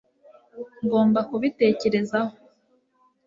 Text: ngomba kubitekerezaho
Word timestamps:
ngomba 0.83 1.19
kubitekerezaho 1.29 2.33